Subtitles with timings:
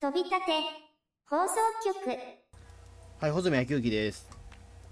[0.00, 0.52] 飛び立て
[1.28, 2.16] 放送局
[3.20, 4.30] はい、穂積野球機です。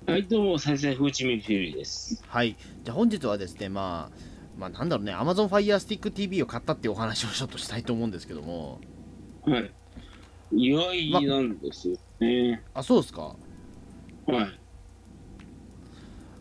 [0.04, 2.25] はい、どうも、再生風ちみフューリーです。
[2.26, 4.13] はい、じゃあ本日はですね、まあ、
[4.58, 8.80] まあ、なんだろうね、Amazon Fire Stick TV を買ったっていうお話をちょっとしたいと思うんですけども、
[9.43, 9.71] はい。
[10.50, 12.64] 意外なんですよね。
[12.75, 13.23] あ、そうですか。
[13.23, 13.36] は
[14.27, 14.34] い。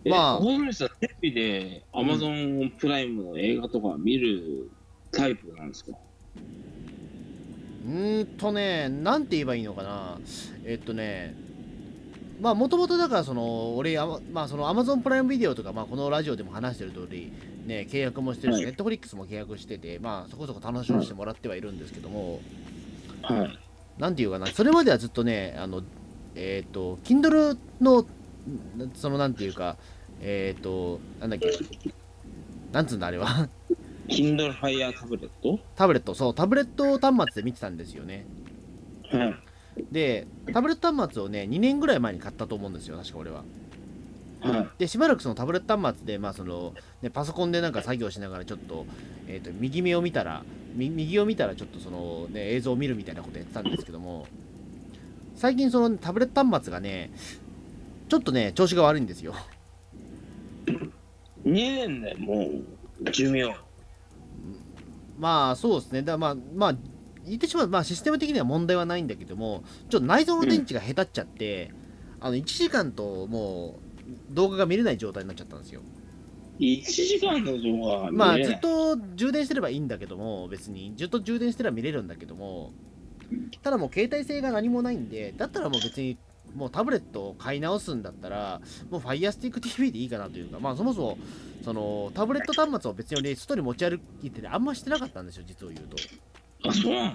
[0.10, 4.72] まあまあ、大さん、テレビで Amazon プライムの映画とか見る
[5.12, 10.18] タイプなんですか、うーんとね、なんて言えばいいのかな。
[10.66, 11.36] えっとね、
[12.42, 17.32] まあ、もともとだから、その、俺、あままあ、その Amazon プライムビデオとか、まあ、このラジオでも話してる通り、
[17.66, 22.42] ね、契約もしてるし、はい Netflix も契約してて、まあ、そこそこ楽しませてもらってはいるんですけども、
[23.22, 23.60] はい。
[23.98, 25.82] なんていうかな、それまではずっとね、あの、
[26.36, 28.08] えっ、と、Kindle の、ん
[28.94, 29.78] そのなんていうか、
[30.20, 31.52] えっ、と、なんだっけ、
[32.74, 33.48] なんつうんだ、あれは、
[34.08, 38.26] Kindle Fire タブレットタブレット、そう、タブレット端末で見てたんですよね。
[39.12, 39.36] はい。
[39.92, 43.44] で、タブレット端末をね、2年ぐらい前に買ったと思うんですよ、確か俺は。
[44.42, 44.70] はい。
[44.78, 48.86] で、しばらくそのタブレット端末で、まあその、ね、パソコンでなんか作業しながら、ちょっと、
[49.28, 50.44] えっ、と、右目を見たら、
[50.76, 54.28] み右を見たら、ちょっとその、ね、映像を見るみたいなことやってたんですけども、
[55.36, 57.12] 最近そのタブレット端末がね、
[58.08, 59.34] ちょっとね、調子が悪いんですよ。
[60.68, 62.50] 2年でも
[63.02, 63.65] う寿命。
[65.18, 66.02] まあ、そうですね。
[66.02, 66.76] だまあ、まあ、
[67.26, 71.72] 言ってしまう、まあ、システム的には問題はないんだけども、ちょっと内蔵の電池が下手っちゃって、
[72.20, 73.80] あの、1時間とも
[74.32, 75.82] う、動画が見れない状態になっちゃったんですよ。
[76.60, 82.74] 1時間の動画まあ、ずっと充電してればいいんだけども、別に、ずっと充電してれば見れるんだけども、
[83.62, 86.18] ただもう携帯性が何もないんで、だったらもう別に、
[86.56, 91.18] もうタブレットを買い直すんだったら、もう Firestick TV でいいかなというか、まあそもそも、
[91.64, 95.98] そのタブレット端末を別に俺、外に持ち歩いててあんましてなかったんですよ、実を言うと。
[96.70, 97.14] あ、そうなの？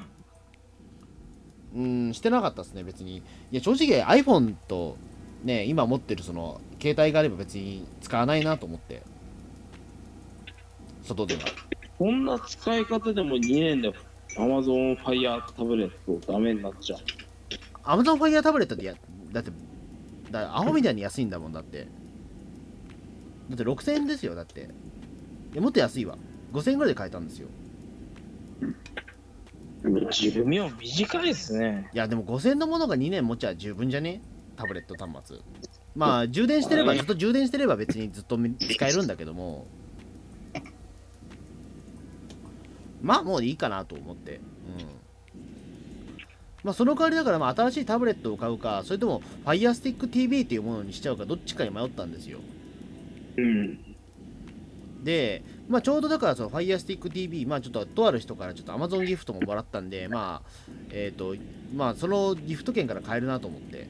[1.73, 3.19] うん、してなかったですね、別に。
[3.19, 4.97] いや、正直 iPhone と、
[5.45, 9.03] ね、今持ってるその、携帯があれば別に使わないなと思って。
[11.05, 11.43] 外では。
[11.99, 13.93] こんな使い方でも2年で
[14.37, 17.01] Amazon Fire タブレットダメになっちゃう。
[17.85, 18.95] Amazon Fire タブレットでや、
[19.33, 19.53] だって、
[20.31, 21.87] だアホみたいに安いんだもんだって。
[23.49, 24.69] だって6000円ですよ、だって。
[25.53, 26.17] いやもっと安いわ。
[26.53, 27.49] 5000円ぐらいで買えたんですよ。
[30.11, 31.91] 寿命短いですね。
[31.95, 34.21] いや、でも5000円のものが2年持ちゃ十分じゃね？
[34.57, 35.39] タブレット端末。
[35.97, 39.67] まあ、充電してれば、ずっと充電してれば別にずっと使えるんだけども、
[43.03, 44.37] まあ、もういいかなと思って。
[44.37, 44.41] うん。
[46.63, 52.39] まあ、その代わりだから、まあ、新しいタブレットを買うか、それとも Firestick TV っていうものにしちゃうか、どっちかに迷ったんですよ。
[53.37, 53.79] うん。
[55.03, 60.49] で、まあ、ちょうどだからその Firestick TV、まあ、ちょっととある人からちょっと Amazon ギフトももらったんで、まあ、
[60.91, 61.35] えっ、と、
[61.75, 63.87] まあ、そのギフト券から買えるなと思って、うん。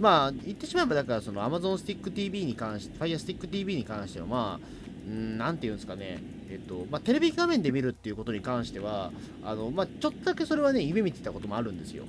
[0.00, 4.66] まあ、言ってしまえば、だからその Amazon Stick TV に関して、Firestick TV に関しては、まあ、
[5.06, 9.10] うん、なんていうんですかね、えっ、と、まあ、テレビ画面で見るっていうことに関しては、
[9.44, 12.04] あの、まあ、ちょっとだけそれはね、夢見てたこともあるんですよ。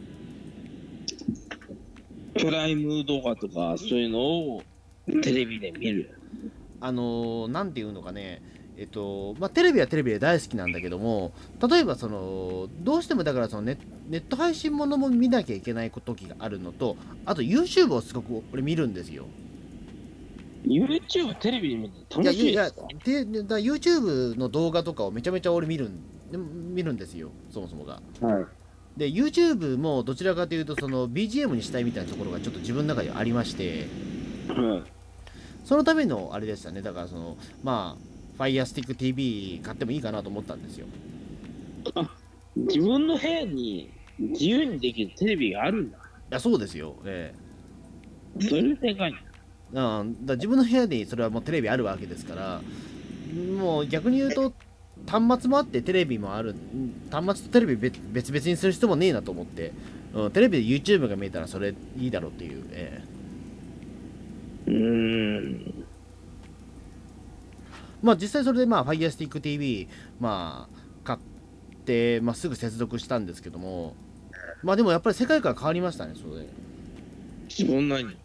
[2.38, 4.64] プライム動画とかそういうのを
[5.24, 6.20] テレビで見る。
[6.80, 8.42] あのーなんていうのかね、
[8.78, 11.34] えっとまあ、テレビはテレビで大好きなんだけども、
[11.68, 13.78] 例えばその、どうしてもだからそのネ
[14.08, 19.26] ネット配信ものも見なきゃいけない時があるのと、あと YouTube をすごく俺見るんですよ。
[20.68, 23.34] YouTube テレビで見ていやいや楽しいですか？
[23.34, 26.00] でだから YouTube の動画とかをめちゃめちゃ俺見るん
[26.76, 28.02] 見るんですよ、そもそもが。
[28.22, 28.46] はい。
[28.98, 33.88] で、YouTube もどちらかというと、その BGM にしたいみたいなところがちょっと自分の中でありまして、
[34.50, 34.92] はい。
[35.64, 37.98] そのためのあれでしたね、だからその、ま
[38.40, 40.88] あ、Firestick TV 買ってもいいかなと思ったんですよ。
[42.56, 43.90] 自分の部屋に
[44.20, 45.98] 自由にできるテレビがあるんだ。
[45.98, 46.02] い
[46.32, 46.96] や、そうですよ。
[47.06, 47.34] え
[48.42, 49.14] それでかい
[49.74, 52.62] うん、だ自分の部屋にそれはもうテレビあるわけですから、
[53.58, 54.54] もう逆に言うと、
[55.06, 59.74] 端末もあってテレビもある、うん端末とテレビ別別々にする必要もねえなと思って、
[60.14, 63.18] うん、テレビで YouTube が見えたらそれいいだろうっていう、ええ
[64.68, 65.86] うーん。
[68.02, 69.88] まあ実際それでまあ Firestick TV、
[70.20, 71.20] まあ買っ
[71.86, 73.96] て、まあ、すぐ接続したんですけども、
[74.64, 76.50] まあでもやっぱり世界観変わりましたね、それで。
[77.50, 78.18] そんなに。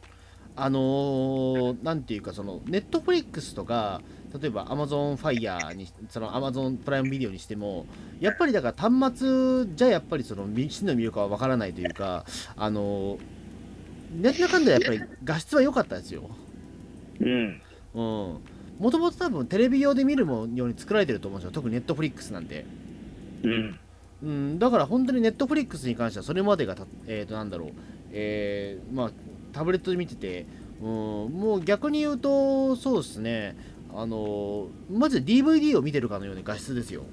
[0.55, 4.03] あのーなんていうか、その、ネットフリックスとか、
[4.41, 7.87] 例えば Amazon Fire に、その Amazon プライムビデオにしても、
[8.21, 12.25] やっぱりだから端末じゃやっぱりその、真の魅力はわからないというか、
[12.57, 13.19] あのー
[14.21, 16.29] なんだかんだやっぱり画質は良かったですよ。
[17.21, 17.63] うん。
[17.95, 18.41] うん。
[18.79, 21.53] もともと多分テレビ用で見るもように作られてると思うんですよ。
[21.53, 22.67] 特にネットフリックスなんて。
[23.43, 23.79] うん。
[24.23, 27.71] うん、だから本当にネットフリックスに関してはそれまでがた、えー、となんだろう、
[28.13, 29.11] えーまあ、
[29.53, 30.47] タブレットで見てて、
[30.81, 33.57] うん、もう逆に言うと、そうですね、
[33.95, 37.05] あのまず DVD を見てるかのような画質ですよ。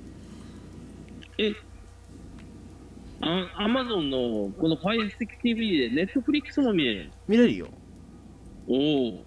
[3.22, 7.12] あアマゾンのこの Fire Stick TV で Netflix も見れる。
[7.28, 7.68] 見れるよ。
[8.68, 8.76] お
[9.10, 9.26] お。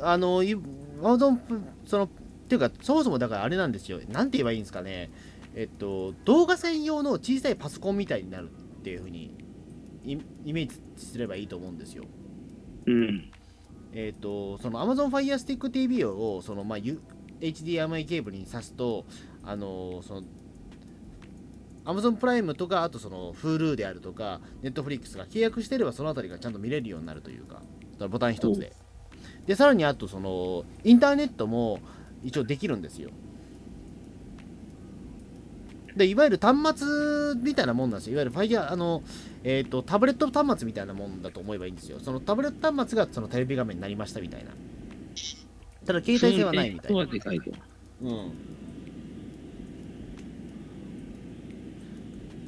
[0.00, 1.38] あの、い Amazon
[1.86, 2.08] その、っ
[2.48, 4.00] ていうか、そもそもだからあれなんですよ。
[4.10, 5.10] なんて言えばいいんですかね。
[5.54, 9.34] えっと、動画専用の小さいパソコンみたいになるっていうふうに
[10.12, 12.04] イイメージすればいいと思うんですよ。
[12.86, 13.30] うん。
[13.92, 17.00] えっ、と、その Amazon Fire Stick TV を、その、まあ、U-
[17.40, 19.04] HDMI ケーブルに挿すと、
[19.44, 20.22] あの、その、
[21.84, 27.62] Amazon プライムとか、あとその Hulu であるとか、Netflix が契約してればそのあたりがちゃんと見れるようになるというか、
[27.96, 28.72] そのボタン一つで。
[29.46, 31.80] で、さらにあと、その、インターネットも
[32.22, 33.10] 一応できるんですよ。
[35.98, 38.14] で、いわゆる端末みたいなもんなんですよ。
[38.14, 39.02] いわゆる Fire、あの、
[39.44, 41.98] えっ、と、タブレット端末みたいなもんだと思えばいいんですよ。
[42.00, 44.52] そのタブレット端末がそのテレビ画面になりましたみたいな。
[45.84, 47.04] ただ、携帯性はないみたいな。
[47.34, 47.50] いと。
[48.02, 48.08] うん。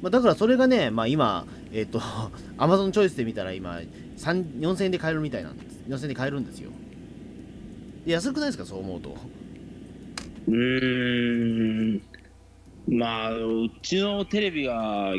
[0.01, 1.99] まあ、だからそれがね、まあ、今、えっ、と、
[2.57, 3.81] Amazon チョイスで見たら今、
[4.17, 5.77] 3 4000円で買えるみたいなんです。
[5.87, 6.71] 4000円で買えるんですよ。
[8.05, 9.15] で安くないですか、そう思うと。
[10.47, 12.01] うーん。
[12.87, 15.13] まあ、うちのテレビが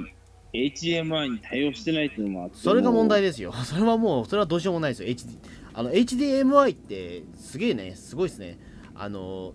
[0.53, 2.57] HDMI に対応してないっていうのもあって。
[2.57, 3.53] それが問題ですよ。
[3.65, 5.09] それはもう、それはどうしようもないですよ。
[5.09, 5.39] HD、
[5.75, 8.59] あの HDMI ってすげえね、すごいですね。
[8.95, 9.55] あの、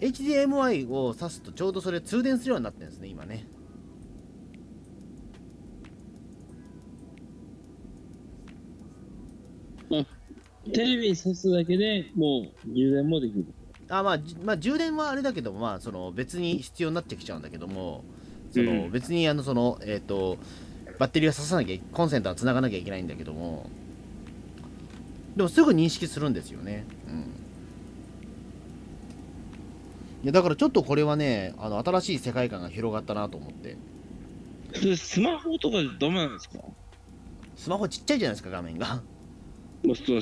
[0.00, 3.46] HDMI を挿すとちょうどそれ通電するようになってるんですね、今ね。
[10.72, 13.46] テレビに挿すだけでもう充電もできる。
[13.98, 18.02] あまあ、じまあ、充電はあれだけども、まあ、その別に必要になってきちゃうんだけども、
[18.50, 20.38] そのうん別にあのその、えー、と
[20.98, 23.68] バッテリーは挿さなきゃいコンセントはつながなきゃいけないんだけども、
[25.36, 26.86] でもすぐ認識するんですよね。
[27.08, 27.14] うん、
[30.22, 33.76] いやだからちょっとこれはね、あの新しい世界観が広がったなと思って、
[34.96, 36.58] スマホとかでダメなんですか？
[37.56, 39.02] スマホちっちゃいじゃないですか、画面が。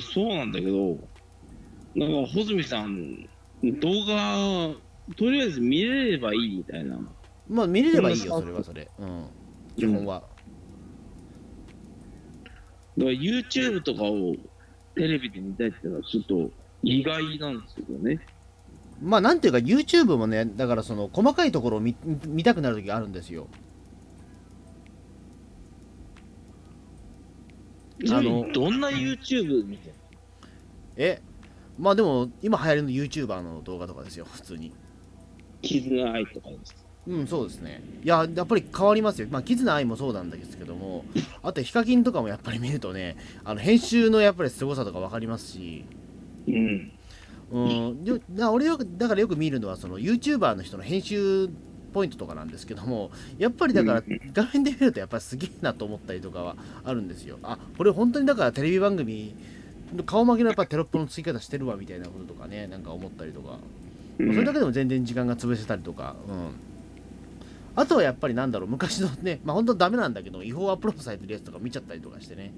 [0.01, 0.97] そうなんだけど、
[1.95, 3.29] なんか、穂積さん、
[3.63, 4.75] 動画、
[5.15, 6.99] とりあえず見れればいいみたいな。
[7.47, 8.89] まあ見れればいいよ、それはそれ。
[8.99, 9.25] うん、
[9.77, 10.23] 基本は。
[12.97, 14.35] だから YouTube とかを
[14.95, 16.51] テレビで見たいっていうのはちょっと
[16.83, 18.19] 意外なんですけどね。
[19.01, 21.95] まあなんていうか YouTube もねだからその細かいところを見
[22.25, 23.47] 見たくなる時があるんですよ
[28.09, 29.95] あのにどんな YouTube 見てる
[30.95, 31.21] え？
[31.77, 34.71] まあでも今流行りの YouTuber の動画とかですよ普通に。
[35.61, 36.75] 絆愛とかです。
[37.05, 37.81] うんそうですね。
[38.03, 39.27] いややっぱり変わりますよ。
[39.29, 41.03] まあキズナアイもそうなんですけども
[41.41, 45.85] あとヒカキンとかもやっぱり見るとねあの編集のやっぱり凄さとか分かりますし。
[46.47, 46.91] うん。
[47.51, 51.49] うん、よだ俺よくだからよく見るのはその YouTuber の人の編集
[51.93, 54.03] ポイントとかなんですけどもやっぱりだから
[54.33, 57.37] 画面で見るとやっぱりすげえなと思ったりとかはあるんですよ。
[57.43, 59.35] あこれ本当にだからテレビ番組
[60.03, 63.59] 顔負けのやっぱテロップの付き方してるわみたいなこととかねなんか思ったりとか、
[64.17, 66.15] まあそれだけでも全然時間が潰せたりとか。
[66.27, 66.55] うん。
[67.75, 72.53] あとはやっぱりなんだろう昔のねまあ本当ダメなんだけど違法アップロードされてるやつとか見ちゃったりとかしてね。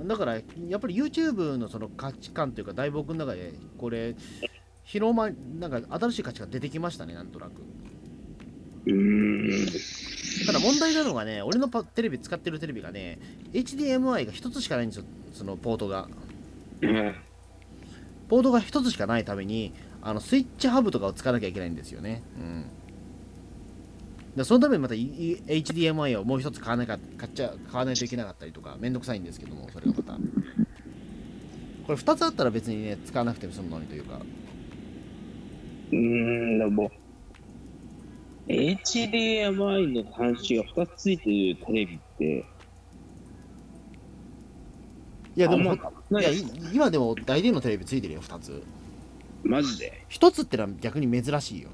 [0.00, 0.42] うん、だからやっ
[0.80, 4.14] ぱり YouTube のその価値観というか大僕の中でこれ
[4.84, 7.50] 広まなんか新しい価値が出てきましたねなんとなく。
[10.46, 13.18] ただ問題なのがね俺のパテレビ使ってるテレビがね
[13.52, 15.04] HDMI が一つしかないんですよ。
[15.32, 16.02] そのポートが。
[16.02, 17.14] はい。
[18.28, 19.72] ポートが一つしかないために
[20.02, 22.22] あのスイッチハブとかを使わなきゃいけないんですよね。
[22.38, 22.66] うん。
[24.36, 30.12] でそのためにまた HDMI をもう一つ買わなか買っちゃ買わないといけなかったりとかめんどくさいんですけどもそれがまた。
[31.86, 34.20] これ2つあったら別にね使わなくても済むのにというか。
[35.92, 36.90] うーん、でも、
[38.48, 42.46] HDMI の端子が2つついてるテレビって、
[45.36, 45.78] いやでもい
[46.14, 46.30] や
[46.72, 48.62] 今でも大電のテレビついてるよ2つ。
[49.42, 51.70] マジで？1つってのは逆に珍しいよ。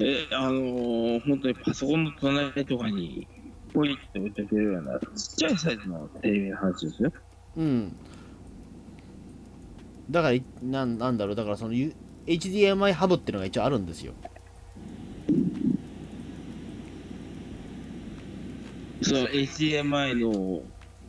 [0.00, 3.28] え、あのー、本当にパソコンの隣とかに、
[3.72, 7.12] ポイって置いておけるような、ちっちゃいサイズのテレビの話ですよ。
[7.56, 7.96] うん
[10.10, 11.74] だからいなんなんだろうだからその
[12.26, 14.12] HDMI ハブっていうのが一応あるんですよ。
[19.02, 20.62] その HDMI の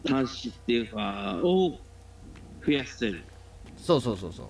[0.06, 1.80] 端子っていうか、を
[2.66, 3.24] 増やせる。
[3.78, 4.48] そうそうそうそう。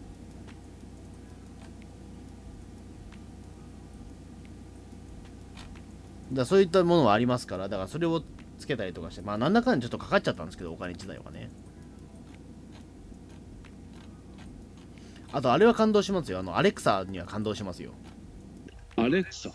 [6.34, 8.24] だそういったものはありますからだからそれを
[8.58, 11.50] つけたりとかしてまあなんだかんだちょっとかかっちゃったんですけどお金自体はね
[15.34, 16.40] あとあれは感動しますよ。
[16.40, 17.92] あのアレクサには感動しますよ。
[18.96, 19.50] アレクサ？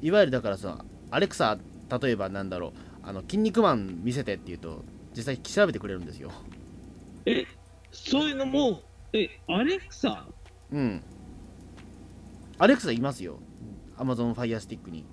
[0.00, 1.58] いわゆるだからさアレクサ
[2.02, 2.72] 例えばなんだろう。
[3.06, 4.82] あの筋肉マン見せてって言うと
[5.14, 6.32] 実際調べてくれるんですよ。
[7.26, 7.44] え、
[7.92, 8.80] そういうのも、
[9.12, 10.26] え、アレクサ？
[10.72, 11.02] うん。
[12.58, 13.38] アレクサいますよ。
[13.98, 15.04] Amazon Fire Stick に。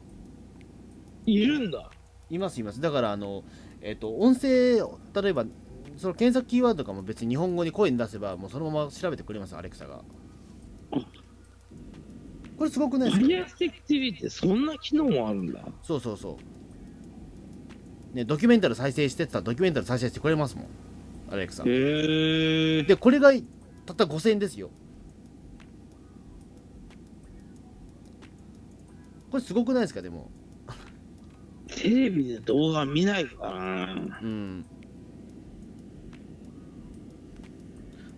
[1.25, 1.91] いるんだ。
[2.29, 2.79] いますいます。
[2.79, 3.43] だからあの
[3.81, 4.77] えっ、と音声
[5.21, 5.45] 例えば
[6.01, 10.01] その検索キーワードとかも別に日本語に声に出せばもうそのまま調べてくれますアレクサが。
[12.57, 13.25] これすごくないですか？
[13.27, 15.63] ファイアスティック TV ってそんな機能もあるんだ。
[15.83, 16.39] そうそうそ
[18.13, 18.15] う。
[18.15, 20.65] ねドキュメンタル再生してたらドキュメンタル再生してくれますもん
[21.29, 21.61] アレクサ。
[21.63, 22.83] へえ。
[22.83, 23.31] でこれが
[23.85, 24.71] たった5000円ですよ。
[29.29, 30.01] これすごくないですか？
[30.01, 30.31] でも。
[31.67, 34.19] テレビで動画見ないかな。
[34.23, 34.65] うん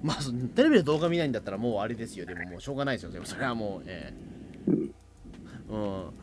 [0.04, 2.26] まあそテレビで動画見ないんだったらもうあれですよ。
[2.26, 3.12] でももうしょうがないですよ。
[3.12, 4.14] でもそれはもうえ
[4.68, 4.72] え。
[5.70, 6.14] うん。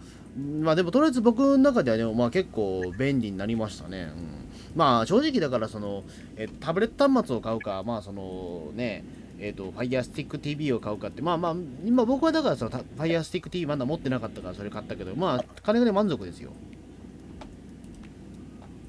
[0.62, 6.04] まあでもとりあえず僕の中ではね、まあ、結構便利になりましたね、うん、まあ正直だからその
[6.36, 9.04] えタブレット端末を買うかまあそのね
[9.42, 16.50] えー、と Firestick TV を買うかってまあまあ今僕はだからその Firestick TV まだ持ってなかったからそれ買ったけどまあ金がね満足ですよ。
[16.69, 16.69] え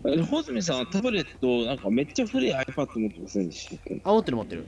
[0.04, 4.02] ホズミさんはタブレット、なんかめっちゃ古い iPad 持ってませんでしたっけ？
[4.04, 4.66] あ持ってる持ってる。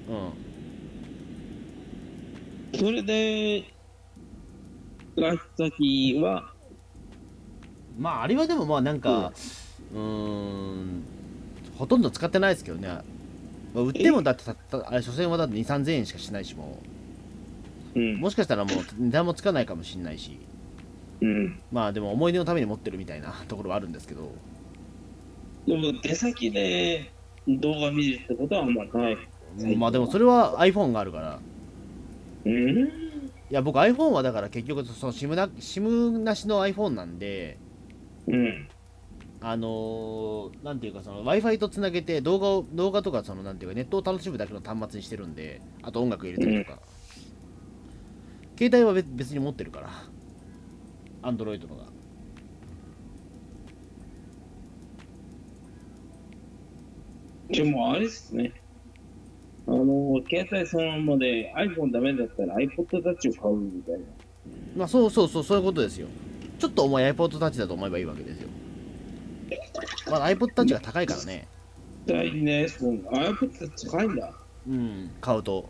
[2.73, 2.79] うん。
[2.79, 3.63] それで、
[5.15, 6.53] 使った時は、
[7.97, 9.31] まああれはでもまあなんか
[9.93, 11.03] うーん
[11.77, 16.79] ほとんど使ってないですけどね、まあ、売ってもだってたったあれ所詮はだって2 3 0 0 0円しかしないしも
[17.95, 17.99] う。
[17.99, 18.15] ん。
[18.17, 20.37] もしかしたらもう値段もつかないかもしれないし。
[21.21, 21.61] うん。
[21.71, 24.31] まあでも思い出のために持ってるみたいなところはあるんですけど
[25.67, 27.11] でも出先で
[27.47, 29.17] 動画見るってことはあんまない。
[29.77, 31.39] まあでもそれは iPhone があるから。
[32.45, 32.51] うん？
[32.51, 32.89] い
[33.49, 37.57] や僕 iPhone はだから結局その SIM な SIM なしの iPhone なんで
[38.27, 38.67] うん。
[39.45, 46.79] あのーなんていうかその Wi-Fi とつなげて動画を動画とかそのなんていうかネットを楽しむだけの端末にしてるんであと音楽入れたりとか、
[48.57, 49.89] 携帯は別別に持ってるから。
[51.23, 51.83] Android のが
[57.53, 58.51] でもあれですね。
[59.65, 63.99] あの、携帯そのままで iPhone ダメだったら iPod Touch を買うみたいな。
[64.75, 66.07] まあそうそうそうそういうことですよ
[66.59, 68.49] ちょっと重い iPod Touch だと思えばいいわけですよ
[70.09, 71.47] まだ iPod Touch が高いからね
[72.05, 74.33] 絶対ね、その iPod Touch 高いんだ。
[74.67, 75.69] うん買うと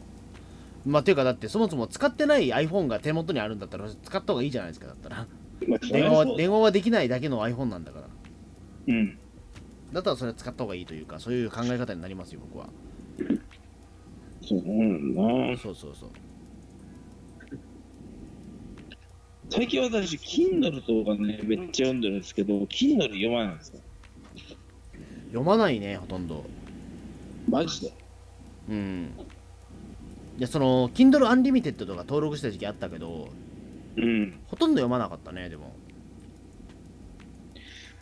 [0.85, 5.27] まあっていうかだってそもそも使ってない iPhone が手元にあるんだったら使った方がいいじゃないですかだったら
[5.91, 8.07] 電話は電話はできないだけの iPhone なんだから
[8.87, 9.17] うん。
[9.93, 12.69] だったらそれ使った方がいいというかそういう考え方になりますよ僕は
[14.41, 15.21] そうなんだ
[15.51, 15.57] な。
[15.57, 16.09] そうそうそう
[19.49, 23.79] 最近私、Kindle とかね、めっちゃ読んでるんですけど、Kindle 読まないんですよ。
[25.27, 26.43] 読まないねほとんど
[27.47, 27.93] マジで？
[28.69, 29.11] うん
[30.39, 33.29] いやその Kindle Unlimited とか登録した時期あったけど
[33.95, 34.39] うん。
[34.47, 35.75] ほとんど読まなかったねでも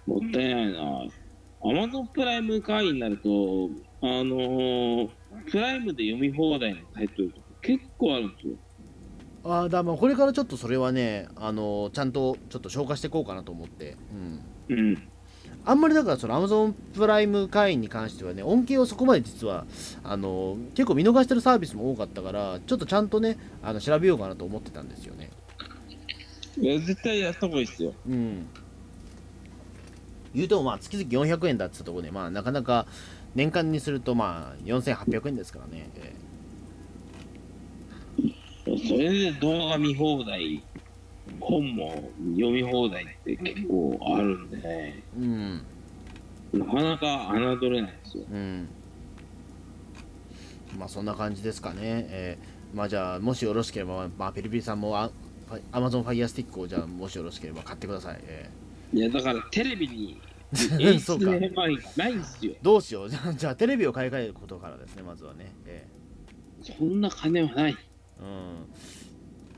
[0.08, 1.08] もったいないな。
[1.64, 3.70] Amazon プライム会員になると、
[4.02, 5.10] あのー
[5.50, 8.54] プライムで読み放題のタイトルとか結構あるんですよ。
[9.44, 13.98] ああだまあこれからちょっとそれはねあのちゃんとちょっと消化していこうかなと思って
[14.70, 15.08] うんうん。
[15.66, 19.66] あんまりだからその Amazon プライム会員に関してはね恩恵をそこまで実は
[20.04, 25.32] あの結構見逃してるサービスも多かったからちょっとちゃんとねあの調べようかなと思ってたんですよね
[26.60, 27.94] いや、絶対やった方がいいですよ。
[28.08, 28.48] うん
[30.34, 32.86] 言うてもまあ月々400円だってところでまあなかなか
[33.36, 36.14] 年間にするとまあ4800円ですからね、え
[38.66, 40.64] それで動画見放題、
[41.40, 45.62] 本も読み放題って結構あるんでうん。
[46.54, 48.24] なかなか侮れないですよ。
[48.32, 48.68] うん。
[50.78, 55.12] まあそんな感じですかね、えーまあじゃあもしよろしければ、まあ、ペリピリさんもあ
[55.72, 58.50] Amazon Fire Stick をじゃあもしよろしければ買ってください、え
[58.94, 60.22] いや、だからテレビに
[60.80, 61.68] 演出の変な
[62.10, 62.54] いんですよ。
[62.62, 63.10] どうしよう。
[63.10, 65.54] じゃあ、じゃあテレビを買い替えることからですね、まずはね。
[65.66, 65.88] え
[66.62, 67.78] え、そんな金はない。
[68.20, 68.66] うん。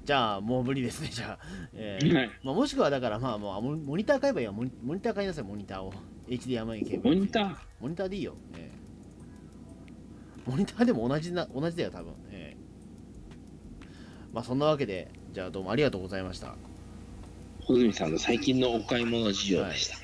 [0.06, 1.46] じゃあ、もう無理ですね、じゃあ。
[1.74, 4.72] え、はい、まあ、もしくは、だから、まあ、もうモニター買えばいいよモニ。
[5.00, 5.94] ター買いなさい、モニターを。
[6.28, 7.00] HDMI 系。
[7.04, 7.56] モニター？
[7.80, 8.36] モニターでいいよ。
[8.56, 8.70] え
[10.48, 12.14] え、モニターでも同じな同じだよ、多分。
[12.32, 12.58] ええ、
[14.32, 16.56] まあ、そんなわけで、じゃあ、どうもありがとうございました。
[17.66, 20.03] 小泉さんの最近のお買い物事情でした。